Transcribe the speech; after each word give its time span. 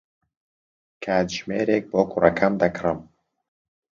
کاتژمێرێک 1.03 1.83
بۆ 1.91 2.01
کوڕەکەم 2.11 2.53
دەکڕم. 2.61 2.99